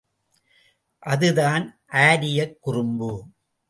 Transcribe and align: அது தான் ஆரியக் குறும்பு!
அது 1.03 1.29
தான் 1.33 1.65
ஆரியக் 2.01 2.57
குறும்பு! 2.59 3.11